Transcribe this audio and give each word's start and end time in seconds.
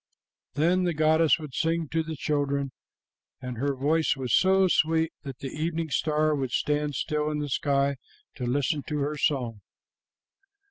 "Then 0.55 0.83
the 0.85 0.95
goddess 0.95 1.37
would 1.37 1.53
sing 1.53 1.87
to 1.89 2.01
the 2.01 2.15
children, 2.15 2.71
and 3.39 3.57
her 3.59 3.75
voice 3.75 4.15
was 4.15 4.33
so 4.33 4.67
sweet 4.67 5.13
that 5.21 5.37
the 5.41 5.49
evening 5.51 5.91
star 5.91 6.33
would 6.33 6.49
stand 6.49 6.95
still 6.95 7.29
in 7.29 7.37
the 7.37 7.49
sky 7.49 7.97
to 8.33 8.47
listen 8.47 8.81
to 8.87 8.97
her 9.01 9.15
song. 9.15 9.61